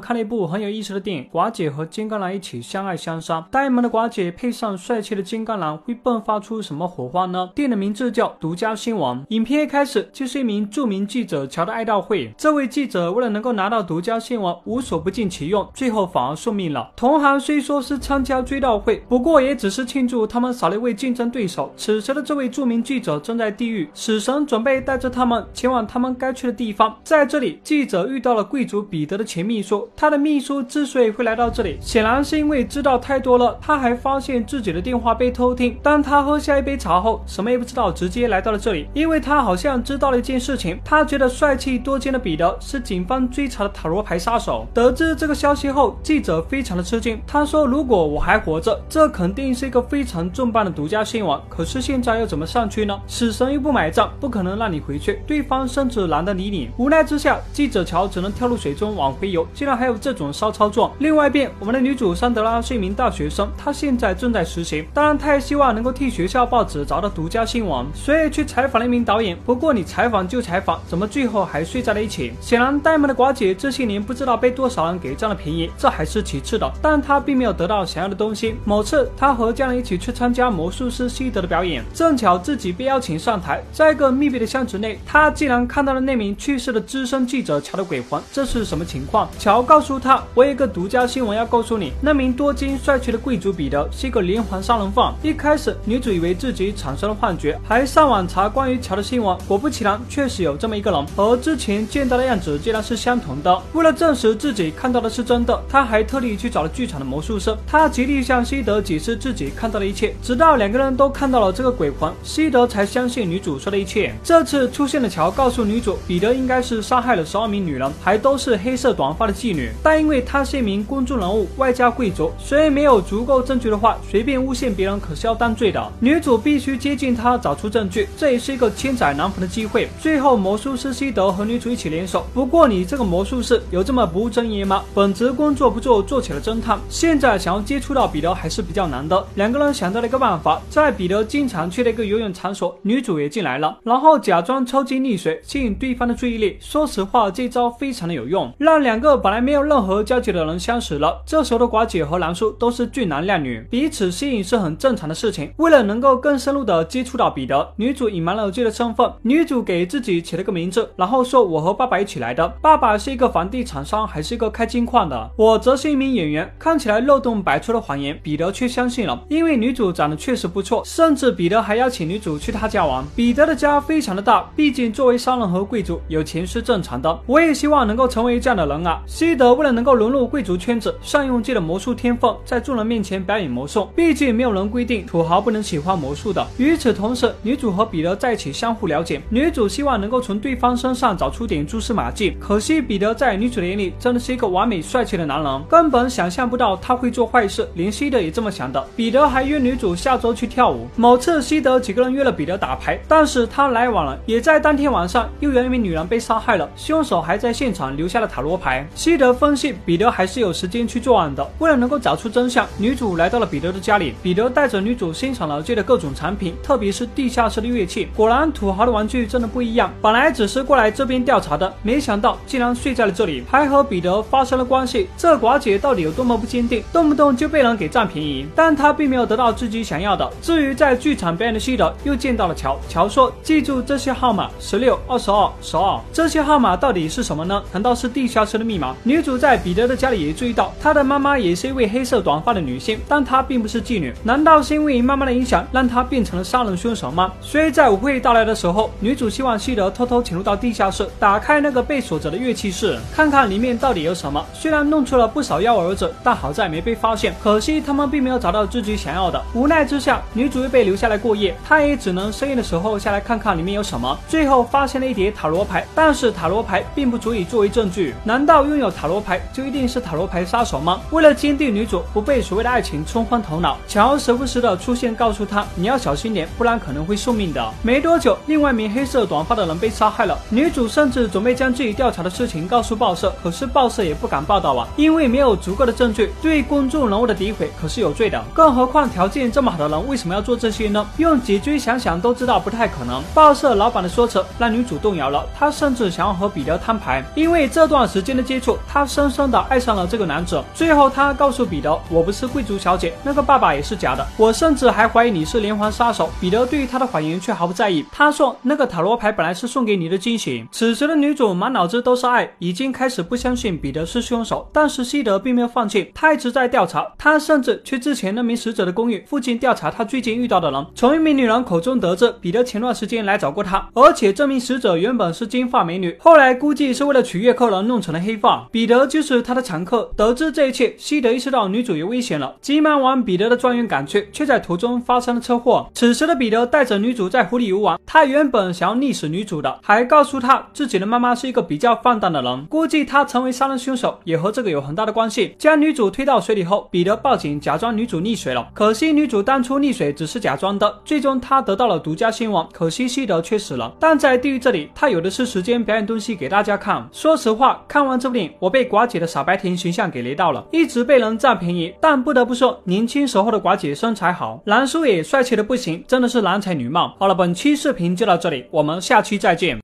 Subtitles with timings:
[0.00, 7.50] 看了一部很有意思的电影，寡姐和金刚狼一起相爱相杀，呆萌的寡姐配上帅气的金刚狼，会迸发出什么火花呢？
[7.54, 9.18] 电影的名字叫《独家新闻》。
[9.28, 16.90] 影片一开始就是一名著名记者乔的爱悼会，这位记者为了能够拿到独家新闻，无所不尽其用，最后反而送命了。
[16.96, 21.72] 同行虽说是参加追悼会，不过也只是庆祝他们少了一位竞争对手。
[21.76, 26.96] 此时的这位著名记者正在地狱，死神准备带着他们前往他们该去的地方。
[27.04, 30.62] 在这里，记者遇到了贵族彼得的前秘书，他的秘书。
[30.68, 33.56] 之所以会来到这里，显然是因为知道太多了。
[33.60, 35.78] 他还发现自己的电话被偷听。
[35.82, 38.88] 当他喝下一杯茶后，什么也不知道，直接来到了这里。
[38.92, 44.66] 因为他好像知道了一件事情，他觉得帅气多金的彼得是警方追查的塔罗牌杀手。
[44.74, 47.20] 得知这个消息后，记者非常的吃惊。
[47.26, 51.40] 他说：“如果我还活着，这肯定是一个非常重磅的独家新闻。
[51.48, 53.00] 可是现在要怎么上去呢？
[53.06, 55.20] 死神又不买账，不可能让你回去。
[55.26, 56.70] 对方甚至懒得理你。
[56.76, 59.46] 无奈之下，记者乔只能跳入水中往回游。
[59.66, 60.46] 竟然还有这种骚。
[60.56, 60.94] 操作。
[61.00, 64.86] 另外一边，我们的女主桑德拉是一名大学生，她现在正在实习。
[64.94, 69.36] 当然，她也希望能够替学校报纸找到独家新闻，所以去采访了一名导演。
[69.44, 72.32] 不过，你采访就采访，怎么最后还睡在了一起？
[72.40, 76.72] 显然，呆萌的寡姐这些年不知道被多少人给占了便宜，这还是其次的。
[76.80, 78.54] 但她并没有得到想要的东西。
[78.64, 88.22] 某次，她和家人一起去参加魔术师西德的表演，正巧自己被邀请上台，在一个密闭的箱子内，她竟然看到了那名去世的资深记者乔的鬼魂。
[88.32, 89.28] 这是什么情况？
[89.38, 90.22] 乔乔告诉他。
[90.34, 95.14] 我有一个独家新闻要告诉你，那名多金帅气的贵族彼得是一个连环杀人犯。
[95.22, 99.34] 一开始，女主以为自己产生了幻觉，还上网查关于乔的新闻。
[99.48, 103.62] 果不其然，确实有这么一个人，和之前见到的样子竟然是相同的。
[103.72, 107.56] 为了证实自己看到的是真的，她还特地去找了剧场的魔术师。
[107.66, 114.14] 她极力向西德解释自己看到的一切，直到两个人都看到了这个鬼魂，西德才相信女主说的一切。
[114.22, 125.92] 这次出现的乔告诉女主，彼得应该是杀害了十二名女人，还都是黑色短发的妓女，但因为他是一名公众人物，外加贵族，所以没有足够证据的话，随便诬陷别人可是要当罪的。
[126.00, 129.88] 女主必须接近他，找出证据，这也是一个千载难逢的机会。
[130.00, 132.26] 最后，魔术师西德和女主一起联手。
[132.34, 134.82] 不过，你这个魔术师有这么不务正业吗？
[134.92, 136.76] 本职工作不做，做起了侦探。
[136.88, 139.24] 现在想要接触到彼得还是比较难的。
[139.36, 146.56] 两个人想到了一个办法，在彼得经常去的一个游泳场所，女主也进来了，然后假装抽筋溺水，吸引对方的注意力。
[146.60, 150.58] 说实话，这招非常的有用，让两个本来还没有任何交集的人。
[150.58, 155.52] 相识了，这时候的寡姐和狼叔都是俊男靓女，彼此吸引是很正常的事情。
[155.58, 159.12] 为了能够更深入的接触到彼得，女主隐瞒了自己的身份。
[159.20, 165.30] 女主给自己起了个名字，然后说：“我和爸爸一起来的，爸爸是一个房地产商，还是一个开金矿的。
[165.36, 173.04] 我则是一名演员。”看起来漏洞百出的谎言，彼得却相信了，因为女主长得确实不错，甚至彼得还邀请女主去他家玩。
[173.14, 177.20] 彼得的家非常的大，毕竟作为商人和贵族，有钱是正常的。
[177.26, 179.02] 我也希望能够成为这样的人啊！
[179.16, 180.42] 西德为了能够融入贵。
[180.42, 183.88] 族圈子善用自己的魔术天分，在众人面前表演魔术。
[183.96, 186.46] 毕竟没有人规定土豪不能喜欢魔术的。
[186.58, 189.22] 与此同时，女主和彼得在一起相互了解。
[189.30, 192.36] 女主希望能够从对方身上找出点蛛丝马迹。
[192.38, 197.66] 可惜彼得在女主的眼里真的是一个完美帅气的男人，根本想象不到他会做坏事。
[197.72, 198.86] 连西德也这么想的。
[198.94, 200.86] 彼得还约女主下周去跳舞。
[200.94, 204.16] 某次西德几个人约了彼得打牌，但是他来晚了。
[204.26, 208.86] 也在当天晚上，又有一名女人被杀害了，凶手还在现场留下了塔罗牌。
[209.06, 210.36] 希德分析彼得还是。
[210.40, 211.48] 有时间去作案的。
[211.60, 214.12] 为了能够找出真相，女主来到了彼得的家里。
[214.20, 218.08] 彼得带着女主欣赏了这的各种产品，特别是地下室的乐器。
[218.14, 219.90] 果然，土豪的玩具真的不一样。
[220.02, 225.08] 本来只是过来这边调查的，没想到竟然睡在了这里，还和彼得发生了关系。
[225.16, 228.44] 这寡姐到底有多么不坚定，动不动就被人给占便宜？
[228.54, 230.30] 但她并没有得到自己想要的。
[230.42, 232.78] 至于在剧场表演的西德，又见到了乔。
[232.88, 235.98] 乔说：“记住这些号码：十六、二十二、十二。
[236.12, 237.62] 这些号码到底是什么呢？
[237.72, 240.16] 难道是地下室的密码？”女主在彼得的家里。
[240.16, 244.12] 也注意到，他的妈妈也是一位黑色短发的女性，但她并不是妓女。
[244.22, 247.30] 难道是因为妈妈的影响，让她变成了杀人凶手吗？
[247.40, 254.44] 所以在舞会到来的时候，女主希望西德偷偷潜入到地下室，打开那个被锁着的乐器室，看看里面到底有什么。
[254.54, 257.34] 虽然弄出了不少幺蛾子，但好在没被发现。
[257.42, 259.40] 可惜他们并没有找到自己想要的。
[259.52, 264.18] 无奈之下，女主又被留下来过夜，她也只能深夜的时候下来看看里面有什么。
[264.26, 268.14] 最后发现了一叠塔罗牌，但是塔罗牌并不足以作为证据。
[268.24, 270.16] 难道拥有塔罗牌就一定是塔？
[270.16, 270.98] 罗牌杀手吗？
[271.10, 277.70] 为了坚定女主不被所谓的爱情冲昏头脑，乔时不时的出现，告诉她你要小心点，不然可能会送命的。
[277.82, 280.38] 没多久，另外一名黑色短发的人被杀害了。
[280.48, 286.32] 女主甚至准备将自己调查的事情告诉报社，可是报社也不敢报道啊，因为没有足够的证据。
[286.40, 291.06] 对公众人物的诋毁可是有罪的，更何况条件这么好的人为什么要做这些呢？
[291.18, 293.22] 用几句想想都知道不太可能。
[293.34, 300.62] 报社老板的说辞让女主动摇了，她甚至想要和彼得摊牌，因为这段时间的接触，后，她深深的爱上了这个男子。
[300.74, 308.04] 最后，她告诉彼得：“我不是贵族小姐，那个爸爸也是假的，我甚至还怀疑你是连环杀手。”彼得对于她的谎言却毫不在意。
[308.12, 314.68] 他说：“那个塔罗牌本来是送给你的惊喜。”此时的女主满脑子都是爱，已经开始不相信彼得是凶手。
[314.72, 317.06] 但是西德并没有放弃，他一直在调查。
[317.18, 320.86] 他甚至去之前那名死者的公寓附近调查他最近遇到的人。
[320.94, 328.65] 从一名女人口中得知，彼得前段时间来找过他，而且这名死者原本是金发美女，后来估计是为了取悦客人弄成了黑发。
[328.70, 330.10] 彼得就是他的常客。
[330.16, 335.88] 得知这一切，西德意识到女主有危险了，急忙往彼得的庄园赶去，却在途中发生了车祸。
[335.94, 345.54] 此时的彼得带着女主在湖里游玩，他原本想要溺死女主的，还告诉她自己的妈妈是一个比较放荡的人，估计他成为杀人凶手也和这个有很大的关系。
[345.58, 348.68] 将女主推到水里后，彼得报警，假装女主溺水了。
[348.74, 353.94] 可惜女主当初溺水只是假装的，最终他得到了独家新闻，可惜西德却死了。
[353.98, 357.08] 但在地狱这里，他有的是时间表演东西给大家看。
[357.12, 361.94] 说实话，看完这部电影，我被寡姐的傻白甜形象给雷到了，一直被人占便宜。
[362.00, 367.14] 但不得不说，年轻时候的寡姐身材好，男叔也帅气的不行，真的是郎才女貌。
[367.18, 369.78] 好了，本期视频就到这里，我们下期再见。